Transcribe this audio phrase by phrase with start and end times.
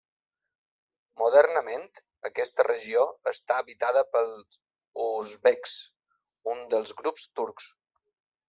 [1.21, 1.83] Modernament
[2.29, 3.03] aquesta regió
[3.33, 4.59] està habitada pels
[5.07, 5.79] uzbeks,
[6.55, 7.73] un dels grups turcs.